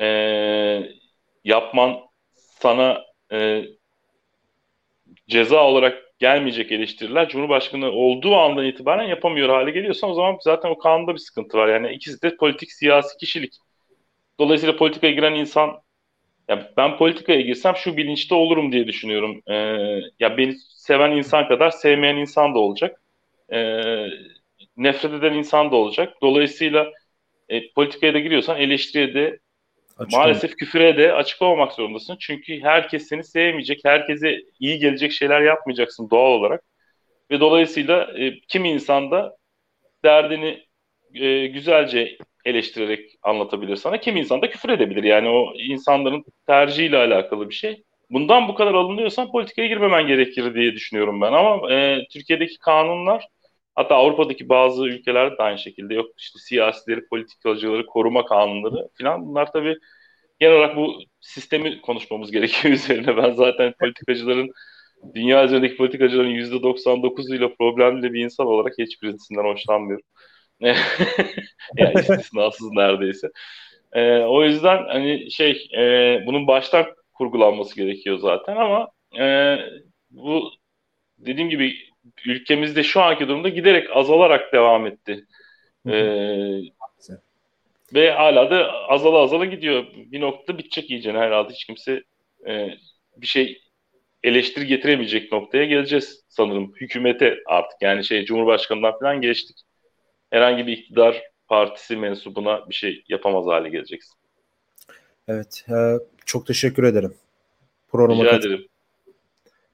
e, 0.00 0.06
yapman 1.44 2.00
sana 2.34 3.04
e, 3.32 3.64
ceza 5.28 5.64
olarak 5.64 6.18
gelmeyecek 6.18 6.72
eleştiriler 6.72 7.28
Cumhurbaşkanı 7.28 7.90
olduğu 7.90 8.36
andan 8.36 8.64
itibaren 8.66 9.08
yapamıyor 9.08 9.48
hale 9.48 9.70
geliyorsa 9.70 10.06
o 10.06 10.14
zaman 10.14 10.38
zaten 10.40 10.70
o 10.70 10.78
kanunda 10.78 11.14
bir 11.14 11.18
sıkıntı 11.18 11.58
var. 11.58 11.68
Yani 11.68 11.92
ikisi 11.92 12.22
de 12.22 12.36
politik 12.36 12.72
siyasi 12.72 13.16
kişilik. 13.16 13.52
Dolayısıyla 14.38 14.76
politikaya 14.76 15.12
giren 15.12 15.34
insan 15.34 15.80
ya 16.50 16.72
ben 16.76 16.96
politikaya 16.96 17.40
girsem 17.40 17.76
şu 17.76 17.96
bilinçte 17.96 18.34
olurum 18.34 18.72
diye 18.72 18.86
düşünüyorum. 18.86 19.42
Ee, 19.46 19.54
ya 20.20 20.36
beni 20.36 20.54
seven 20.68 21.10
insan 21.10 21.48
kadar 21.48 21.70
sevmeyen 21.70 22.16
insan 22.16 22.54
da 22.54 22.58
olacak. 22.58 23.02
Ee, 23.52 24.06
nefret 24.76 25.12
eden 25.12 25.32
insan 25.32 25.70
da 25.70 25.76
olacak. 25.76 26.16
Dolayısıyla 26.22 26.92
e, 27.48 27.72
politikaya 27.72 28.14
da 28.14 28.18
giriyorsan 28.18 28.60
eleştiriye 28.60 29.14
de 29.14 29.38
Açık 29.98 30.12
Maalesef 30.12 30.56
küfüre 30.56 30.96
de 30.96 31.12
açık 31.12 31.42
olmak 31.42 31.72
zorundasın. 31.72 32.16
Çünkü 32.20 32.60
herkes 32.60 33.08
seni 33.08 33.24
sevmeyecek, 33.24 33.80
herkese 33.84 34.42
iyi 34.60 34.78
gelecek 34.78 35.12
şeyler 35.12 35.40
yapmayacaksın 35.40 36.10
doğal 36.10 36.32
olarak. 36.32 36.64
Ve 37.30 37.40
dolayısıyla 37.40 38.18
e, 38.18 38.40
kimi 38.40 38.70
insan 38.70 39.10
da 39.10 39.36
derdini 40.04 40.66
e, 41.14 41.46
güzelce 41.46 42.18
eleştirerek 42.44 43.10
anlatabilir 43.22 43.76
sana. 43.76 44.00
Kim 44.00 44.16
insan 44.16 44.42
da 44.42 44.50
küfür 44.50 44.68
edebilir. 44.68 45.04
Yani 45.04 45.28
o 45.28 45.52
insanların 45.56 46.24
tercihiyle 46.46 46.96
alakalı 46.96 47.48
bir 47.50 47.54
şey. 47.54 47.82
Bundan 48.10 48.48
bu 48.48 48.54
kadar 48.54 48.74
alınıyorsan 48.74 49.32
politikaya 49.32 49.68
girmemen 49.68 50.06
gerekir 50.06 50.54
diye 50.54 50.72
düşünüyorum 50.72 51.20
ben. 51.20 51.32
Ama 51.32 51.72
e, 51.72 52.06
Türkiye'deki 52.12 52.58
kanunlar 52.58 53.28
hatta 53.74 53.94
Avrupa'daki 53.94 54.48
bazı 54.48 54.86
ülkelerde 54.86 55.38
de 55.38 55.42
aynı 55.42 55.58
şekilde 55.58 55.94
yok 55.94 56.06
işte 56.18 56.38
siyasileri, 56.38 57.06
politikacıları 57.08 57.86
koruma 57.86 58.24
kanunları 58.24 58.88
falan 59.00 59.26
bunlar 59.26 59.52
tabii 59.52 59.76
genel 60.40 60.56
olarak 60.56 60.76
bu 60.76 61.00
sistemi 61.20 61.80
konuşmamız 61.80 62.30
gerekiyor 62.30 62.74
üzerine. 62.74 63.16
Ben 63.16 63.32
zaten 63.34 63.74
politikacıların 63.80 64.50
dünya 65.14 65.44
üzerindeki 65.44 65.76
politikacıların 65.76 66.30
%99'uyla 66.30 67.56
problemli 67.56 68.12
bir 68.12 68.24
insan 68.24 68.46
olarak 68.46 68.74
hiçbirisinden 68.78 69.44
hoşlanmıyorum. 69.44 70.04
yani 71.76 71.94
istisnasız 71.94 72.70
neredeyse. 72.72 73.28
E, 73.92 74.18
o 74.18 74.44
yüzden 74.44 74.84
hani 74.88 75.30
şey 75.30 75.68
e, 75.76 75.82
bunun 76.26 76.46
baştan 76.46 76.86
kurgulanması 77.12 77.76
gerekiyor 77.76 78.18
zaten 78.18 78.56
ama 78.56 78.88
e, 79.18 79.56
bu 80.10 80.50
dediğim 81.18 81.50
gibi 81.50 81.74
ülkemizde 82.26 82.82
şu 82.82 83.00
anki 83.00 83.28
durumda 83.28 83.48
giderek 83.48 83.96
azalarak 83.96 84.52
devam 84.52 84.86
etti. 84.86 85.24
E, 85.86 85.92
ve 87.94 88.10
hala 88.12 88.50
da 88.50 88.72
azala 88.72 89.18
azala 89.18 89.44
gidiyor. 89.44 89.86
Bir 89.96 90.20
nokta 90.20 90.58
bitecek 90.58 90.90
iyice 90.90 91.12
herhalde. 91.12 91.52
Hiç 91.52 91.64
kimse 91.64 92.02
e, 92.46 92.68
bir 93.16 93.26
şey 93.26 93.60
eleştiri 94.22 94.66
getiremeyecek 94.66 95.32
noktaya 95.32 95.64
geleceğiz 95.64 96.24
sanırım. 96.28 96.72
Hükümete 96.76 97.38
artık 97.46 97.82
yani 97.82 98.04
şey 98.04 98.24
Cumhurbaşkanı'ndan 98.24 98.98
falan 98.98 99.20
geçtik 99.20 99.56
herhangi 100.30 100.66
bir 100.66 100.72
iktidar 100.72 101.22
partisi 101.48 101.96
mensubuna 101.96 102.68
bir 102.68 102.74
şey 102.74 103.04
yapamaz 103.08 103.46
hale 103.46 103.68
geleceksin. 103.68 104.14
Evet. 105.28 105.64
E, 105.68 105.98
çok 106.26 106.46
teşekkür 106.46 106.84
ederim. 106.84 107.14
Programa 107.88 108.24
Rica 108.24 108.36
ederim. 108.36 108.66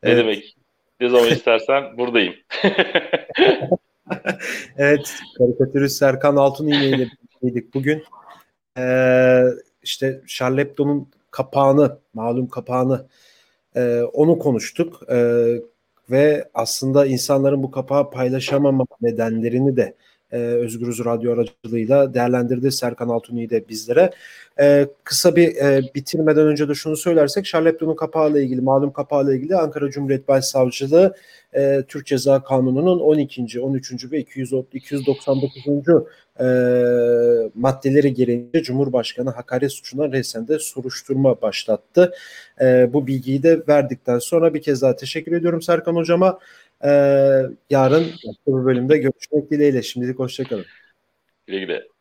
Ne 0.03 0.11
evet. 0.11 0.19
demek? 0.19 0.57
Ne 1.01 1.09
zaman 1.09 1.29
istersen 1.29 1.99
buradayım. 1.99 2.35
evet. 4.79 5.15
Karikatürist 5.39 5.97
Serkan 5.97 6.37
Altun 6.37 6.67
ile 6.67 6.99
birlikteydik 6.99 7.75
bugün. 7.75 8.05
Ee, 8.79 9.43
işte 9.83 10.21
Charles 10.27 10.67
Hebdo'nun 10.67 11.09
kapağını, 11.31 11.99
malum 12.15 12.49
kapağını 12.49 13.07
e, 13.77 14.03
onu 14.03 14.39
konuştuk. 14.39 15.03
E, 15.11 15.47
ve 16.11 16.49
aslında 16.55 17.07
insanların 17.07 17.63
bu 17.63 17.71
kapağı 17.71 18.11
paylaşamama 18.11 18.85
nedenlerini 19.01 19.77
de 19.77 19.95
e, 20.33 20.37
Özgürüz 20.39 21.05
Radyo 21.05 21.33
aracılığıyla 21.33 22.15
değerlendirdi 22.15 22.73
Serkan 22.73 23.09
Altuni'yi 23.09 23.51
de 23.51 23.69
bizlere. 23.69 24.11
E, 24.61 24.87
kısa 25.05 25.37
bir 25.37 25.57
e, 25.57 25.83
bitirmeden 25.95 26.47
önce 26.47 26.69
de 26.69 26.75
şunu 26.75 26.97
söylersek 26.97 27.45
Charles 27.45 27.75
Hebdo'nun 27.75 27.97
kapağıyla 27.97 28.41
ilgili, 28.41 28.61
malum 28.61 28.93
kapağıyla 28.93 29.35
ilgili 29.35 29.57
Ankara 29.57 29.91
Cumhuriyet 29.91 30.29
Başsavcılığı 30.29 31.15
e, 31.55 31.83
Türk 31.89 32.07
Ceza 32.07 32.43
Kanunu'nun 32.43 33.01
12. 33.01 33.61
13. 33.61 34.13
ve 34.13 34.19
200, 34.19 34.53
299. 34.73 35.65
E, 36.41 36.45
maddeleri 37.55 38.15
gereğince 38.15 38.63
Cumhurbaşkanı 38.63 39.31
hakaret 39.31 39.73
suçuna 39.73 40.13
resende 40.13 40.59
soruşturma 40.59 41.43
başlattı. 41.43 42.13
E, 42.61 42.93
bu 42.93 43.07
bilgiyi 43.07 43.43
de 43.43 43.63
verdikten 43.69 44.19
sonra 44.19 44.55
bir 44.55 44.63
kez 44.63 44.83
daha 44.83 44.97
teşekkür 44.97 45.33
ediyorum 45.33 45.63
Serkan 45.63 45.97
Hocama. 45.97 46.39
Ee, 46.85 47.43
yarın 47.71 48.07
bu 48.47 48.65
bölümde 48.65 48.99
görüşmek 48.99 49.51
dileğiyle. 49.51 49.83
Şimdilik 49.83 50.19
hoşçakalın. 50.19 50.67
Güle 51.47 51.59
güle. 51.59 51.96